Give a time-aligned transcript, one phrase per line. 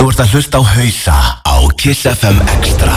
[0.00, 1.14] Þú ert að hlusta á hausa
[1.44, 2.94] á Kiss FM Extra.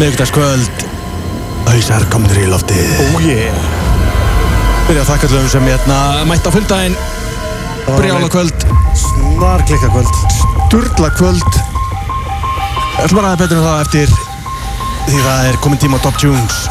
[0.00, 0.88] Miðugdagskvöld
[1.68, 2.96] Hausar komnir í loftið.
[3.12, 3.60] Oh yeah.
[4.88, 6.00] Byrja að þakka allum sem hérna
[6.32, 6.96] mætt á fundaginn
[7.92, 11.62] Brjála kvöld Snar klikka kvöld Sturla kvöld
[12.96, 14.21] Ég ætlum bara að betur um það eftir
[15.08, 16.62] Því það er komin tíma á Top Tunes.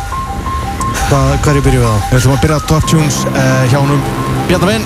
[1.09, 1.95] Hvað, hverju byrjum við á?
[2.09, 4.03] Við ætlum að byrja á Top Tunes uh, hjá húnum
[4.49, 4.85] Bjarnavinn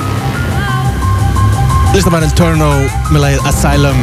[1.96, 2.72] Listamærin Turno
[3.14, 4.02] með lagið Asylum.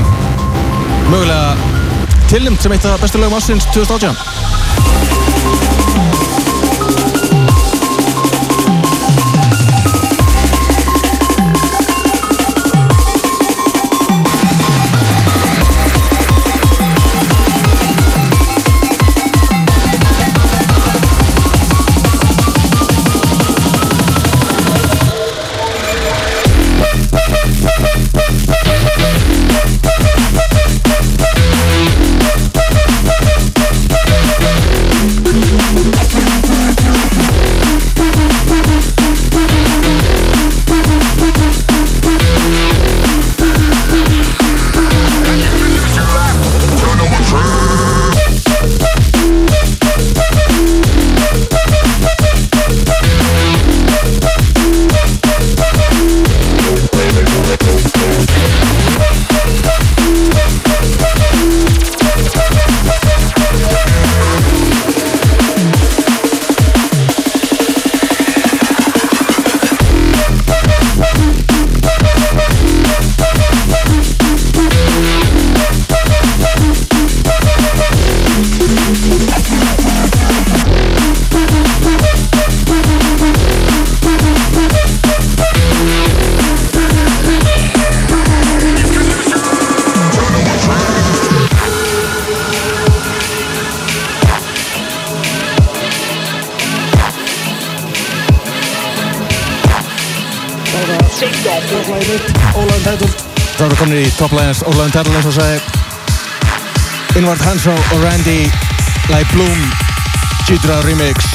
[1.11, 1.57] Mögulega
[2.31, 5.12] tilnimt sem eitt af bestu lögum ásins 2018
[104.33, 108.49] eru komin í Top Lions Ólaðin Tætult eins og segi Inward Hanso og Randy
[109.13, 109.73] Lai Bloom
[110.49, 111.33] Gidra Remix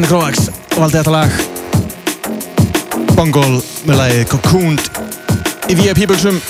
[0.00, 0.46] Danny Kroax
[0.78, 1.34] valdi þetta lag.
[3.18, 4.88] Bongol með lagið Cocooned
[5.68, 6.40] í VIP-buksum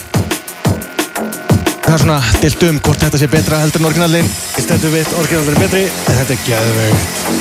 [1.83, 5.15] Það er svona dilt um hvort þetta sé betra heldur en orginallin Ég stendur við
[5.19, 7.40] orginaldur er betri en þetta er gæðvegt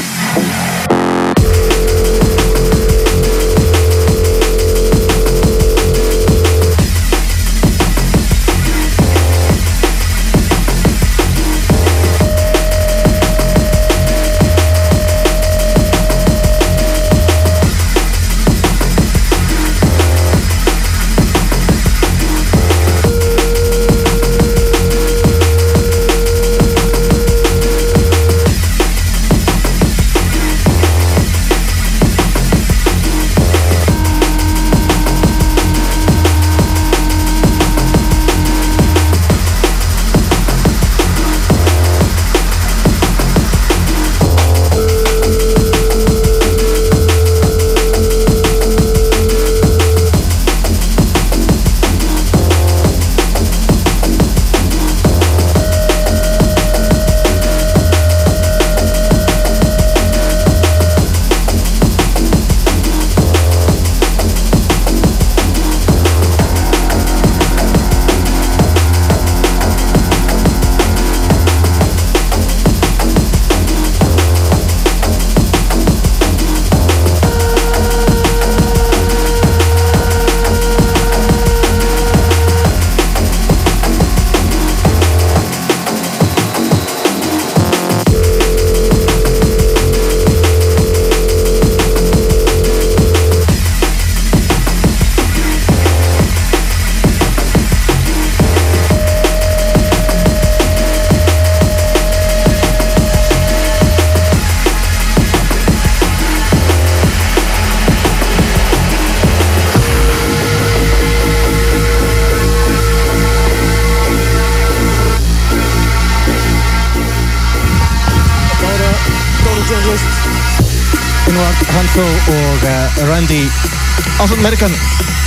[124.29, 124.71] was American,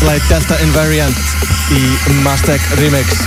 [0.06, 1.16] like Testa Invariant
[1.70, 1.82] i
[2.22, 3.22] Mastek Remix.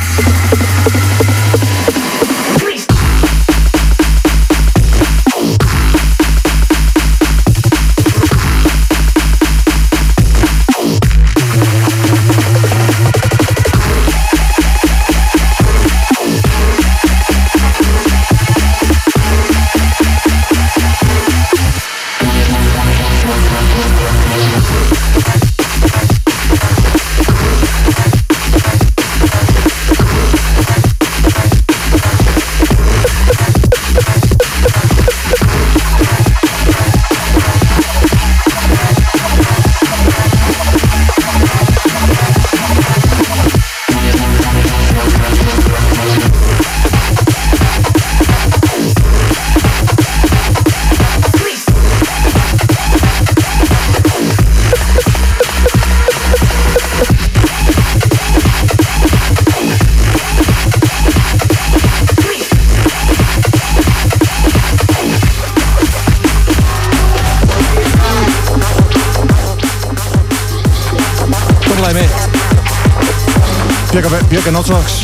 [74.35, 74.95] Björga Notsvox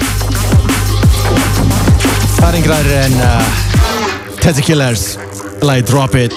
[2.36, 3.62] Það er yngrar en uh,
[4.44, 5.06] Teddy Killers
[5.63, 6.36] Lagi Drop It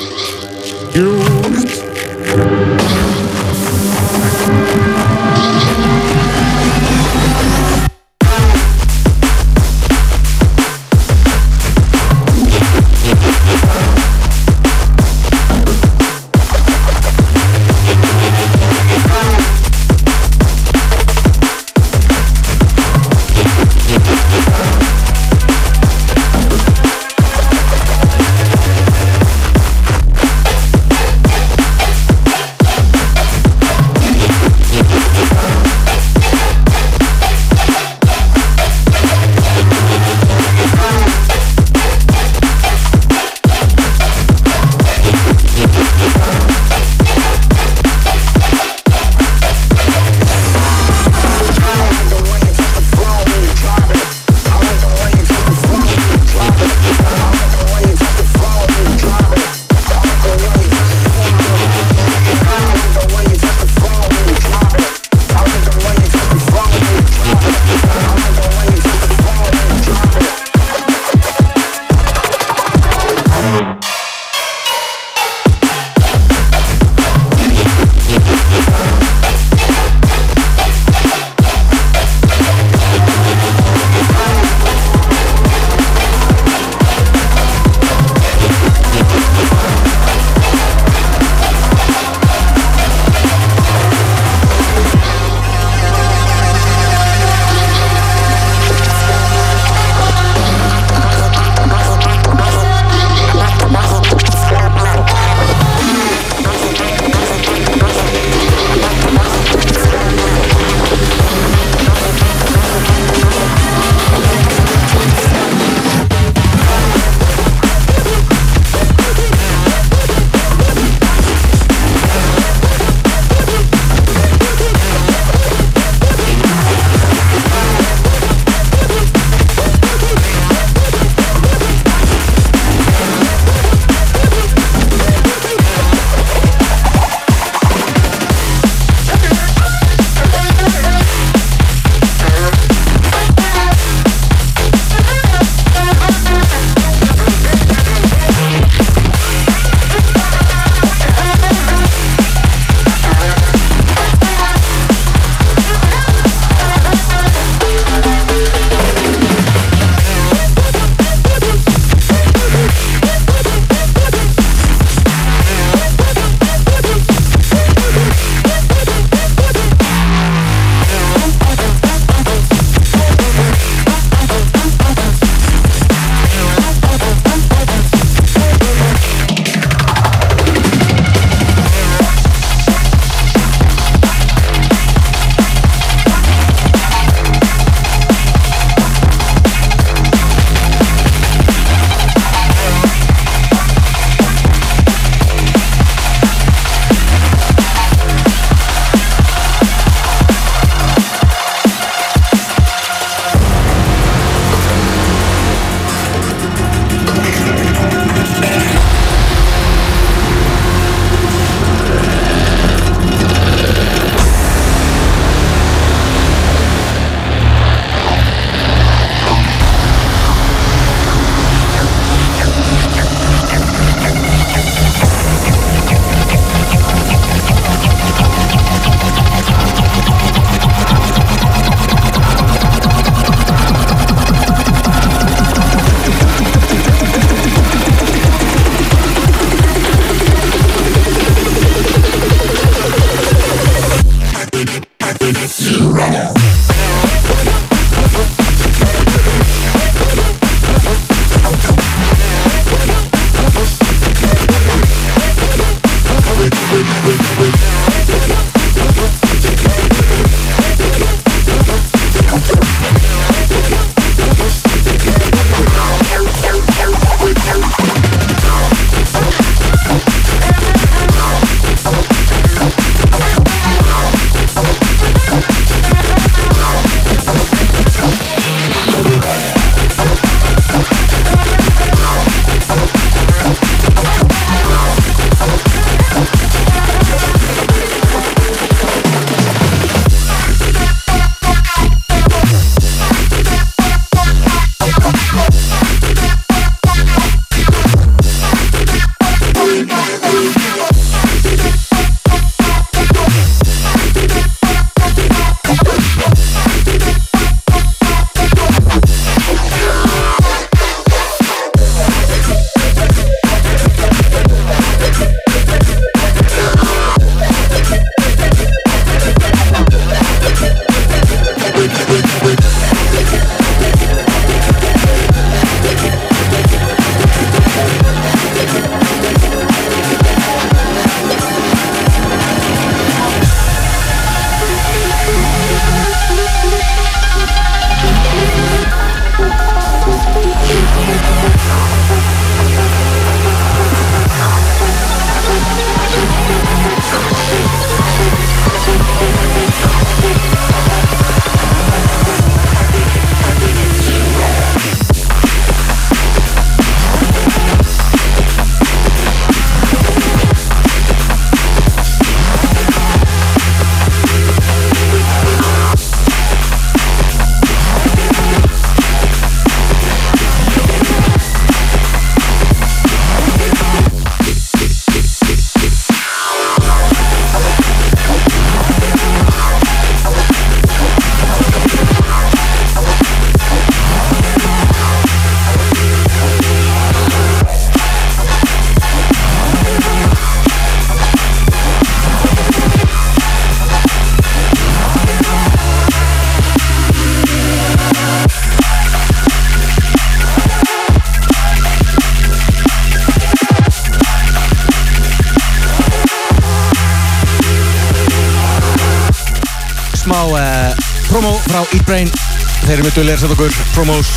[413.14, 414.30] Duðlega að setja okkur promos.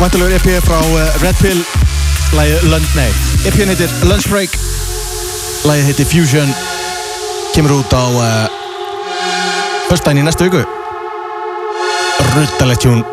[0.00, 1.60] Vantilegur EP frá uh, Red Pill.
[2.34, 3.10] Lægið Lund, nei
[3.46, 4.58] EP-n heitir Lunch Break.
[5.62, 6.54] Lægið heitir Fusion.
[7.54, 8.28] Kemur út á uh,
[9.86, 10.64] Föstdæn í næstu viku.
[12.34, 13.04] Ruttalegt tjún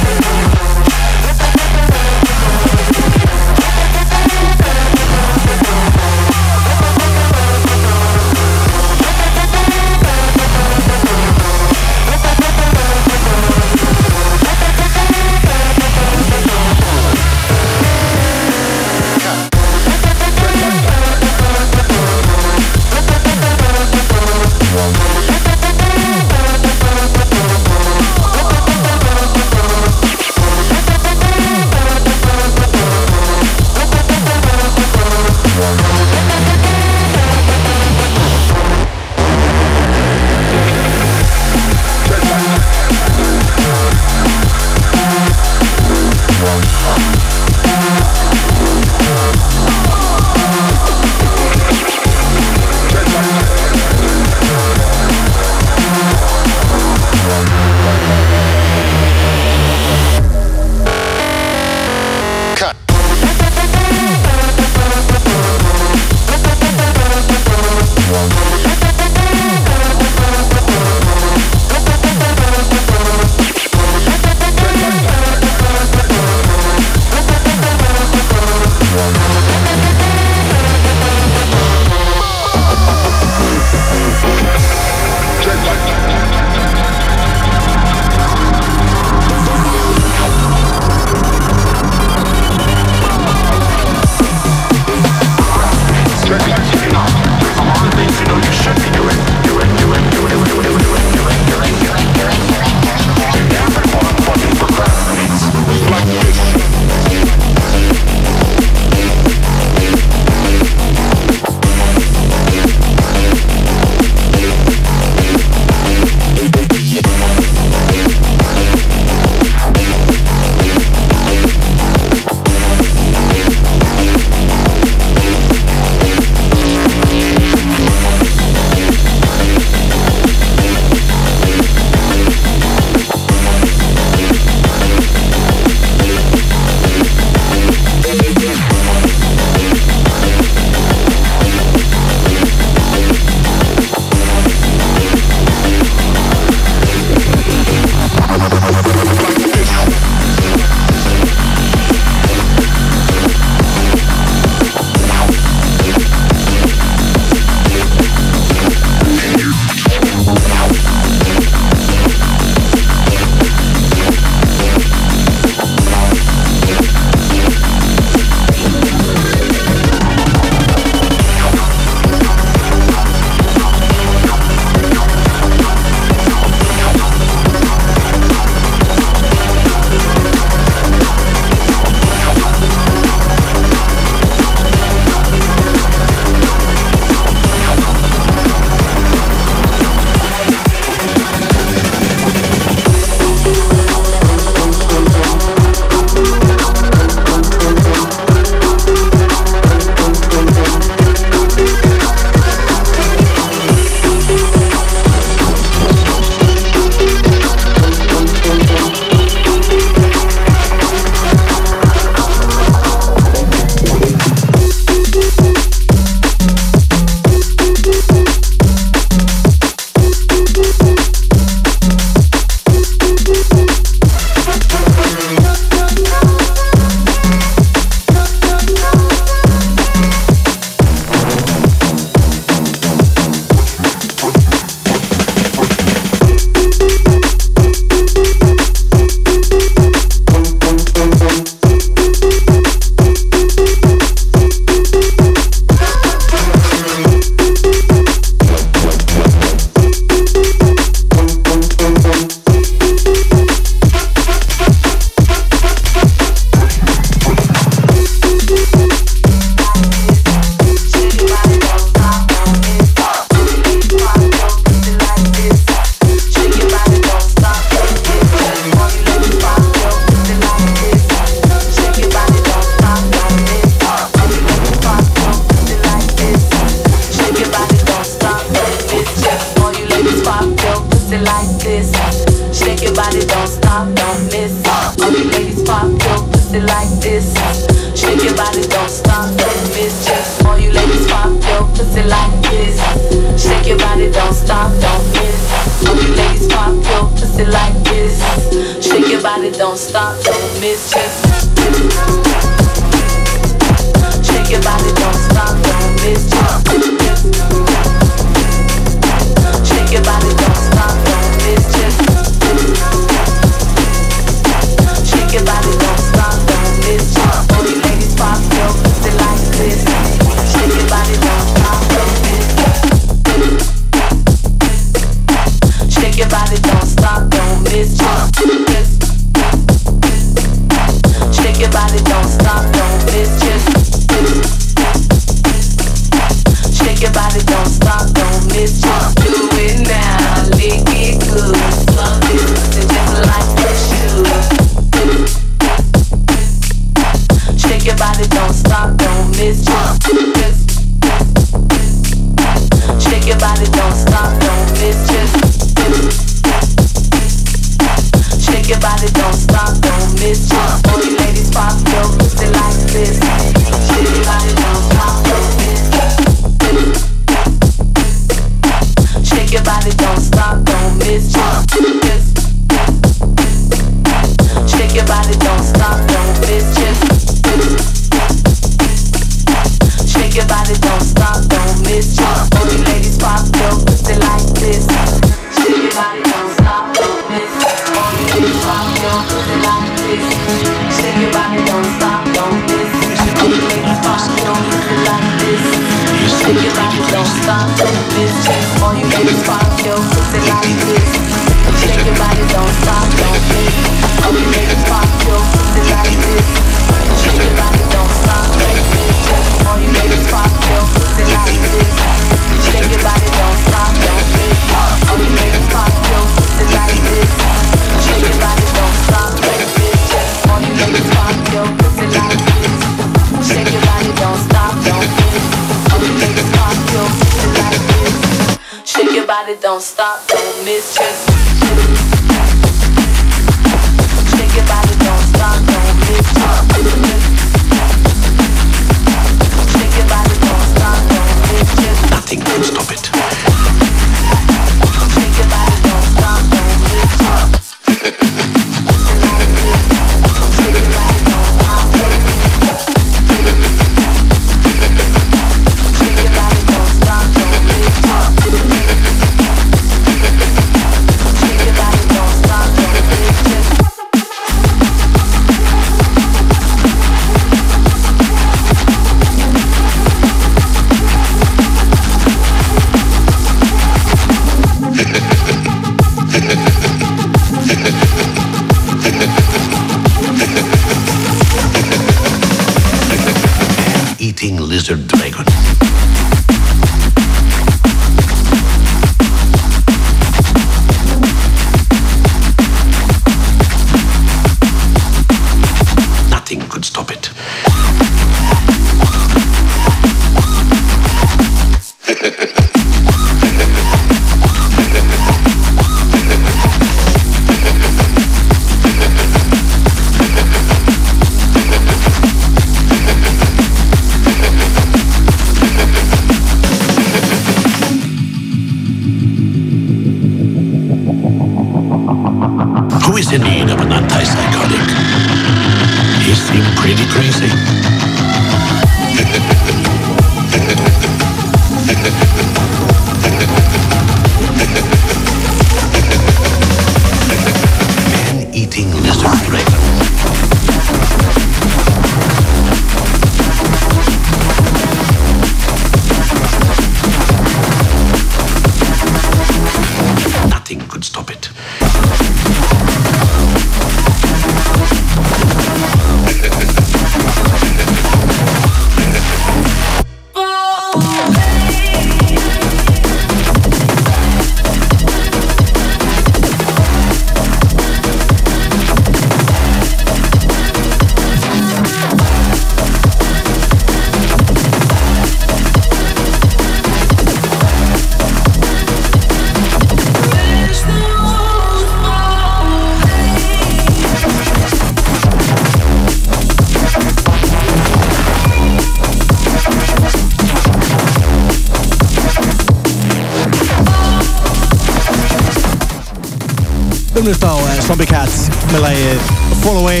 [597.30, 599.20] umlust á uh, Zombie Cats með lægið
[599.62, 600.00] Fall Away.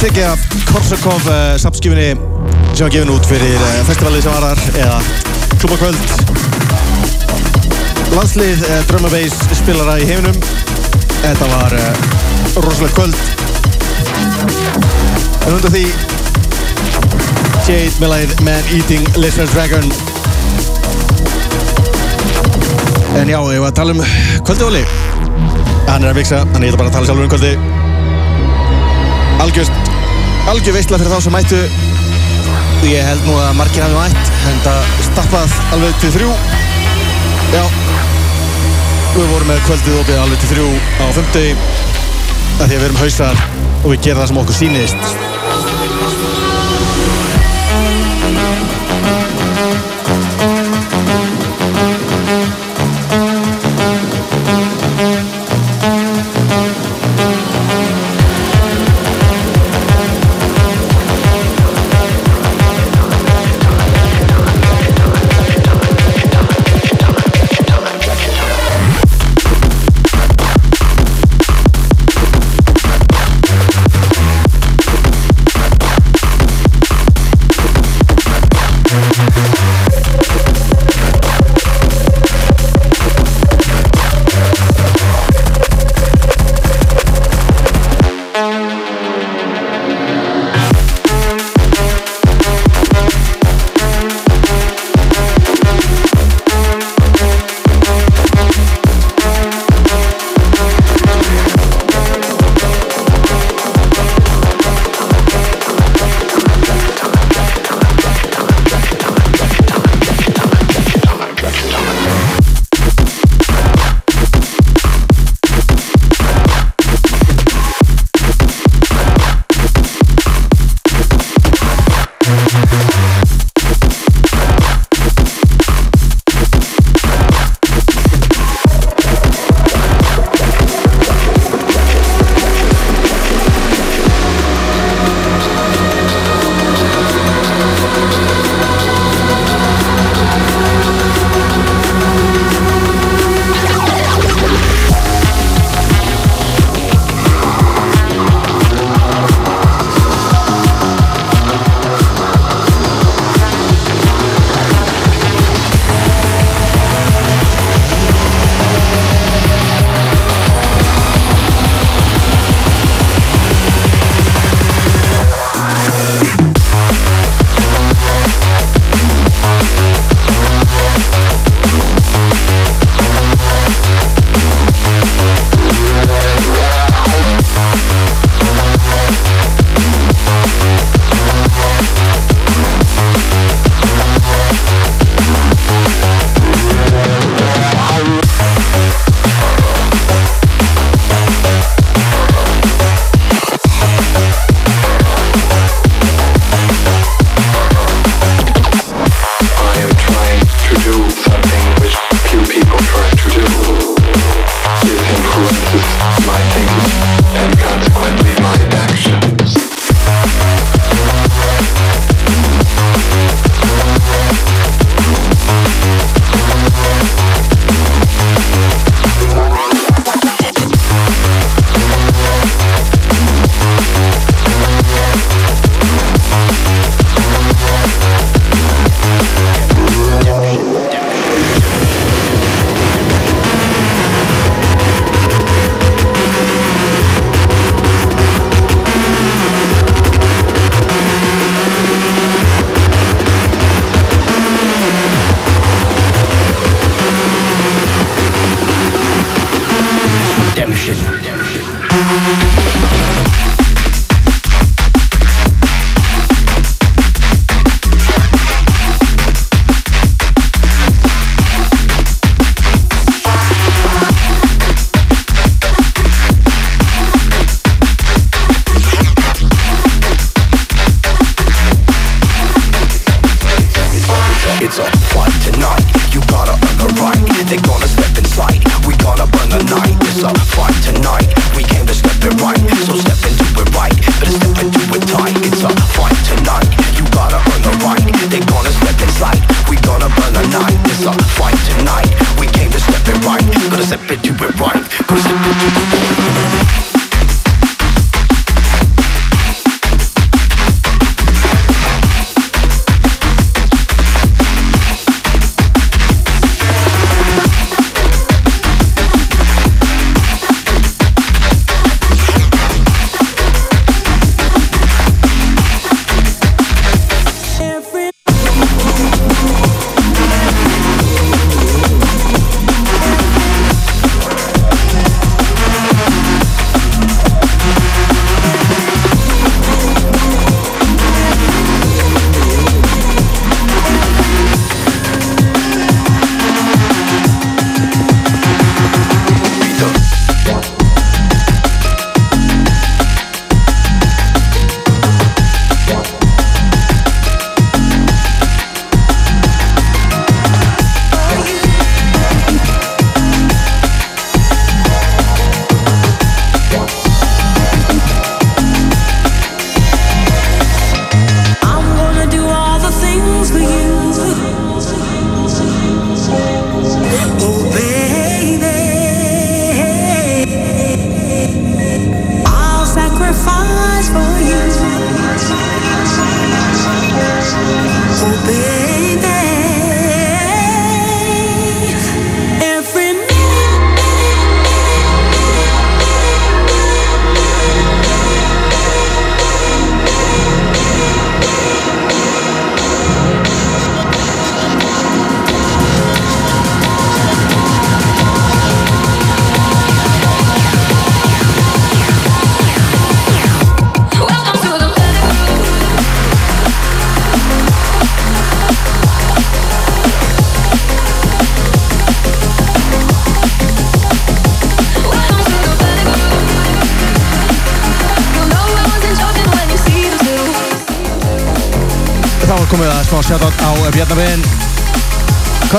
[0.00, 2.16] Tekið af Korsakov uh, samskifinni
[2.72, 4.96] sem var gefin út fyrir uh, festivalið sem varar eða
[5.62, 6.02] klubakvöld
[8.16, 10.34] landslið uh, Bass spilara í heiminum.
[11.22, 11.76] Þetta var
[12.58, 13.16] rosalega kvöld.
[15.46, 15.84] En undan því
[17.68, 19.86] Jade með lægið Man Eating Lizard Dragon.
[23.14, 24.02] En já, ég var að tala um
[24.42, 25.07] kvöldi Óli
[25.88, 27.78] hann er að viksa, þannig ég ætla bara að tala sjálfur um kvöldi
[29.42, 29.94] algjörst
[30.50, 31.60] algjör veistla fyrir þá sem mættu.
[32.88, 36.32] Ég held nú að margir hafi mætt en það stappað alveg til þrjú.
[37.52, 37.64] Já
[39.14, 40.68] við vorum með kvöldið opið alveg til þrjú
[41.00, 41.54] á fymtegi
[42.58, 43.42] að því að við erum hausar
[43.78, 45.27] og við gerum það sem okkur sýnist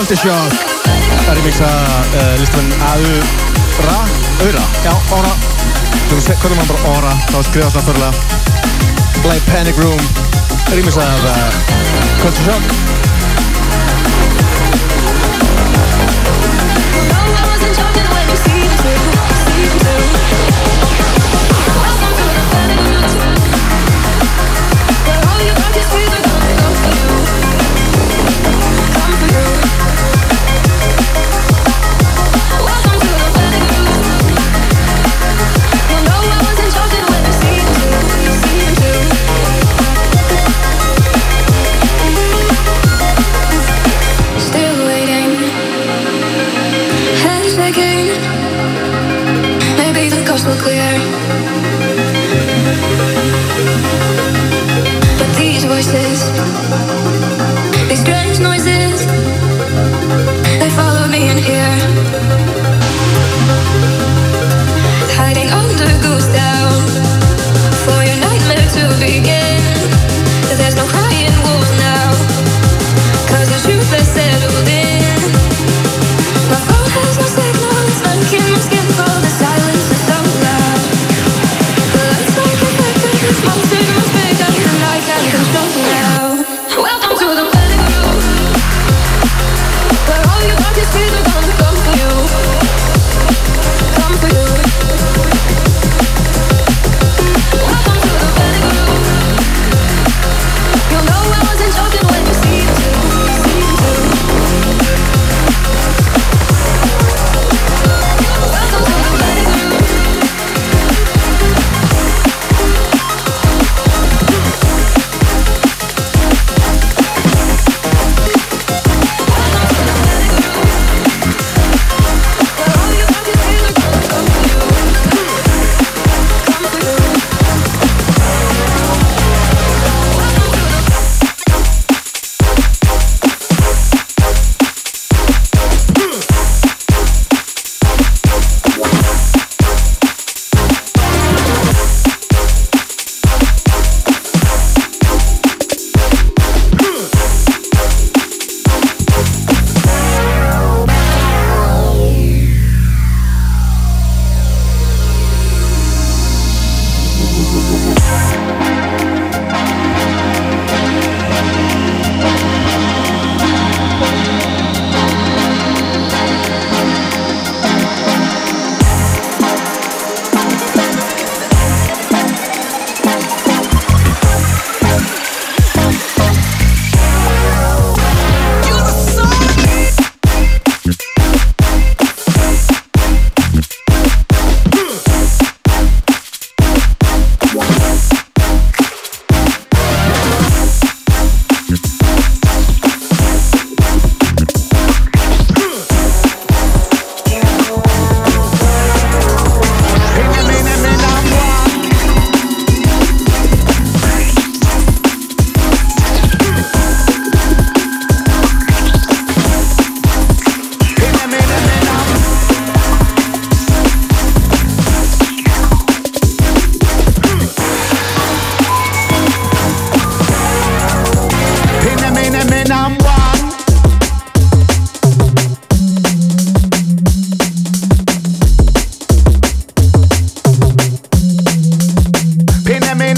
[0.09, 0.53] Aftershock
[1.05, 3.97] Það er remix að uh, eh, listamenn Aura.
[4.41, 4.63] Aura?
[4.81, 5.35] Já, Aura.
[6.09, 10.01] Hvernig mann bara Aura, þá skriðast náttúrulega Play Panic Room.
[10.73, 11.73] Remix að uh, eh,
[12.23, 12.88] Culture Shock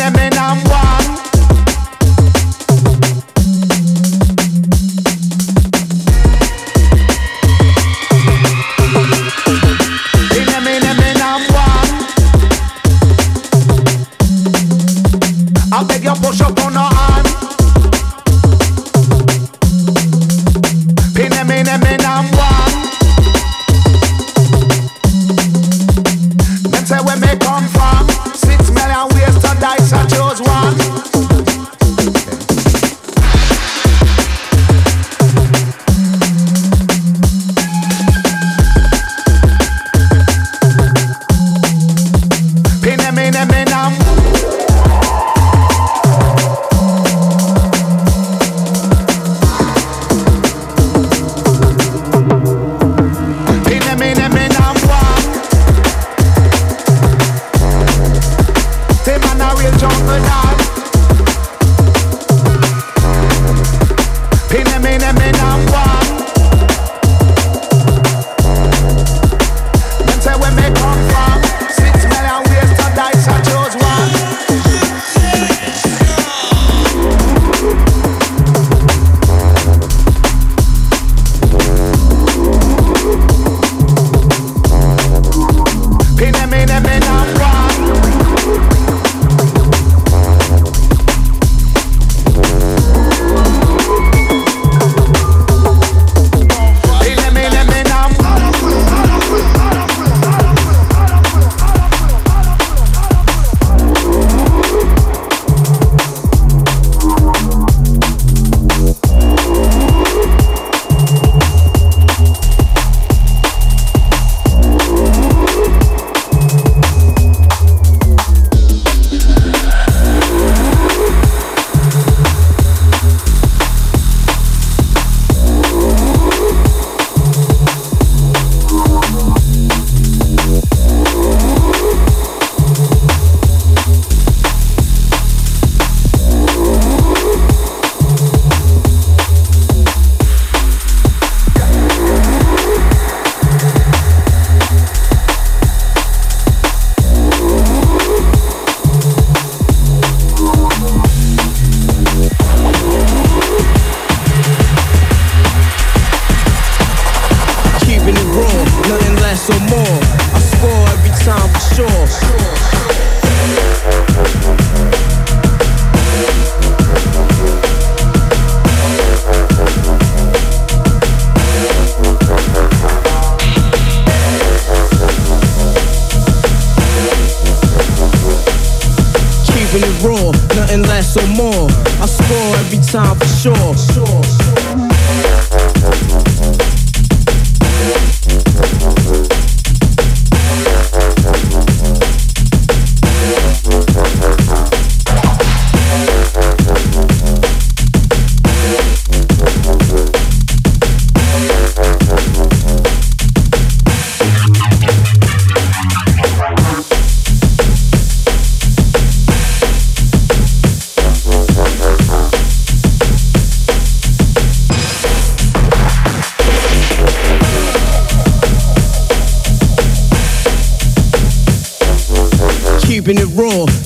[0.02, 0.81] them in and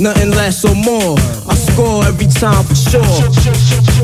[0.06, 1.18] nothing less or more.
[1.49, 3.94] I score every time for sure.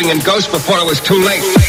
[0.00, 1.59] leaving in ghost before it was too late.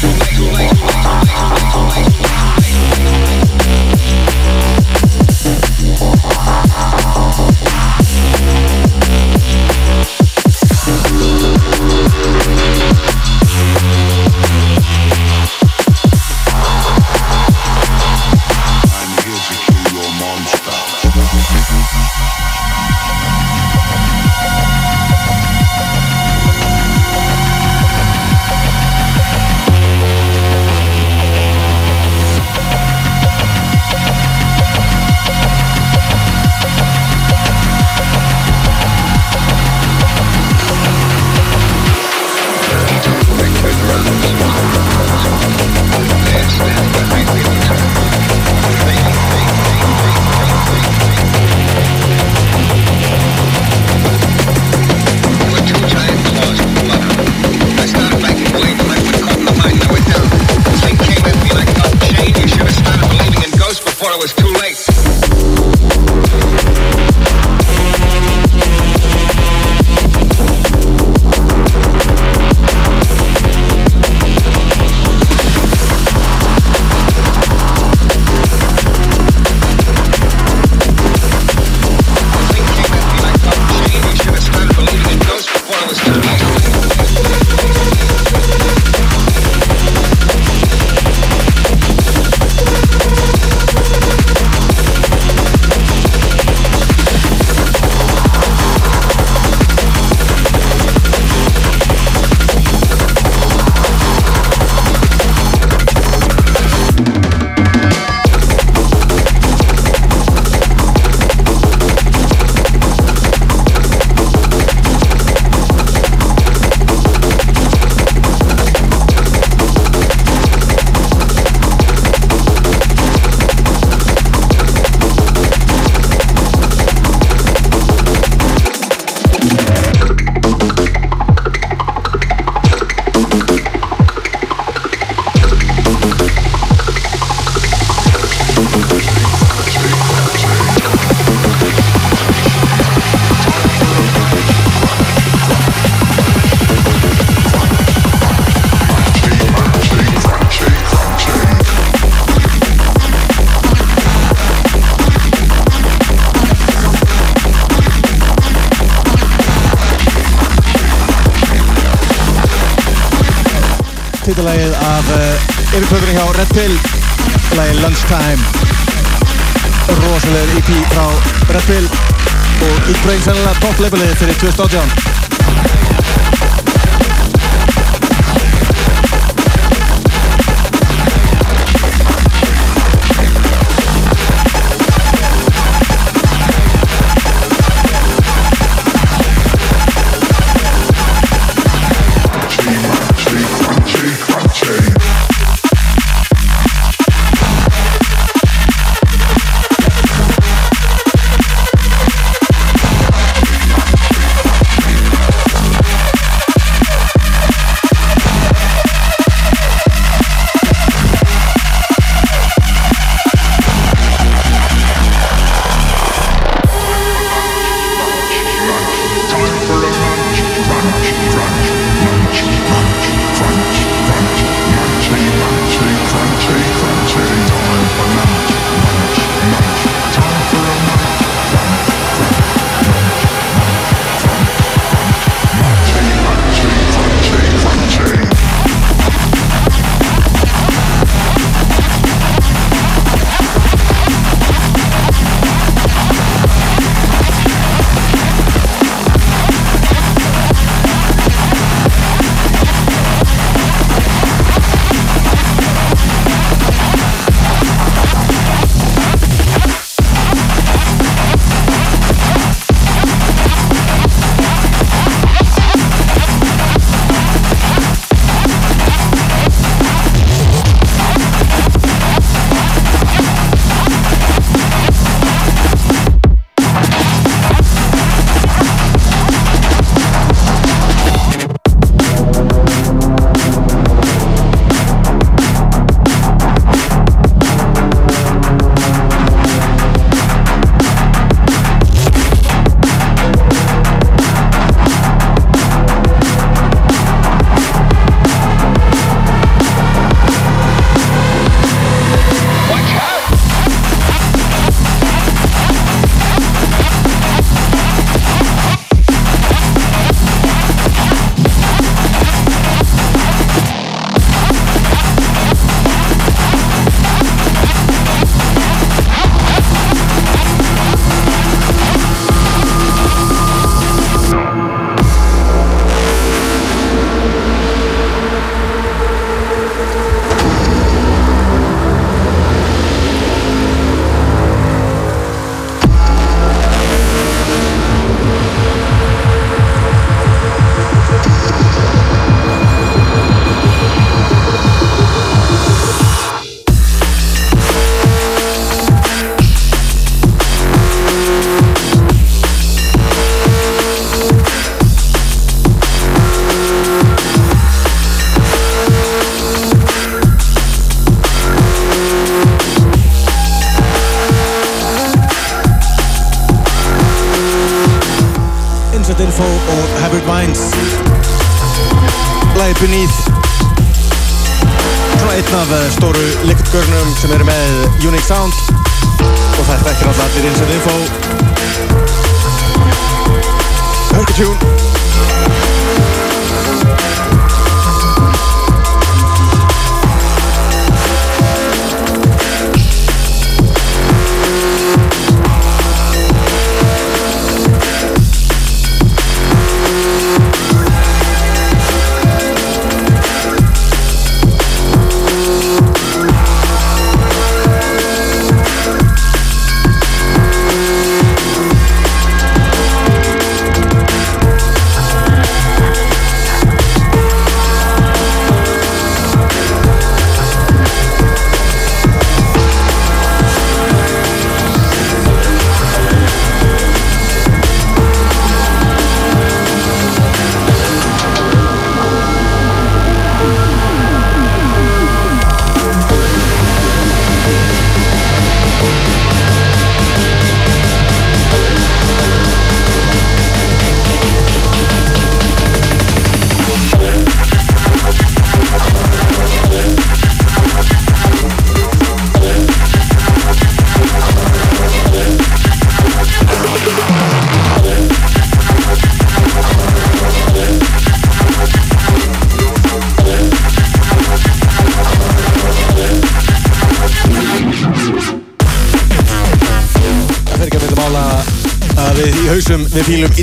[173.81, 175.30] Lebelet, eli Työ Stadion.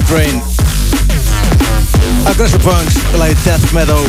[0.09, 0.43] Brain
[2.25, 4.01] Aggressive Punks, lagi Death Meadow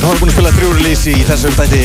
[0.00, 1.84] Það var búin að spila þrjú release í þessum þætti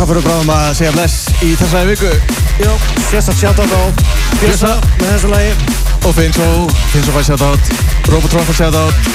[0.00, 2.10] Það fyrir bráðum að segja bless í þessari viku.
[2.56, 2.70] Já,
[3.10, 3.82] sérstatt shoutout á
[4.40, 5.50] Bjössa með þessu lagi.
[6.08, 6.46] Og Finnsó,
[6.94, 7.72] Finnsó fær shoutout.
[8.08, 9.10] Robotron fær shoutout.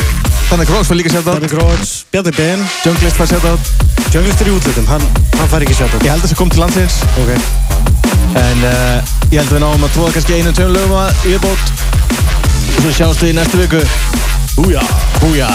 [0.51, 1.39] Þannig Gróks fær líka shoutout.
[1.41, 2.61] Bjarni Gróts, Bjarni Ben.
[2.85, 3.73] Junglist fær shoutout.
[4.13, 5.09] Junglist er í útlutum, hann,
[5.39, 6.05] hann fær ekki shoutout.
[6.05, 7.01] Ég held að það kom til landsins.
[7.17, 7.33] Ok.
[8.45, 11.65] En uh, ég held að við náum að tróða kannski einu tveim lögum að yfirbót
[12.75, 13.81] Og svo sjáumst við í næstu viku.
[14.59, 14.85] Húja
[15.23, 15.49] Húja